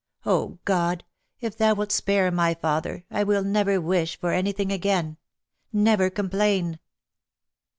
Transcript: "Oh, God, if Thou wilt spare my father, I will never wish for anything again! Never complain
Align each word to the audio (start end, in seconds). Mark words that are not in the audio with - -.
"Oh, 0.25 0.57
God, 0.65 1.03
if 1.41 1.55
Thou 1.55 1.75
wilt 1.75 1.91
spare 1.91 2.31
my 2.31 2.55
father, 2.55 3.03
I 3.11 3.23
will 3.23 3.43
never 3.43 3.79
wish 3.79 4.19
for 4.19 4.31
anything 4.31 4.71
again! 4.71 5.17
Never 5.71 6.09
complain 6.09 6.79